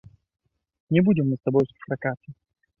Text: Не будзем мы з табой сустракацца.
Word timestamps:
Не 0.97 1.05
будзем 1.09 1.25
мы 1.33 1.39
з 1.39 1.45
табой 1.45 1.65
сустракацца. 1.71 2.29